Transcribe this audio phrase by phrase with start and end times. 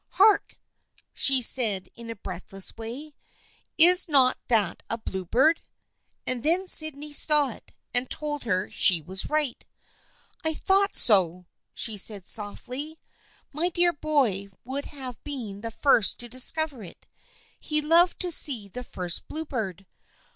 [0.13, 0.57] "Hark!"
[1.13, 3.13] she said in a breathless way."
[3.77, 5.61] Is not that a bluebird?"
[6.25, 9.63] And then Sydney saw it and told her she was right."
[10.43, 11.45] I thought so!"
[11.75, 12.99] she said softly."
[13.53, 17.05] My dear boy would have been the first to discover it.
[17.59, 19.85] He loved to see the first bluebird.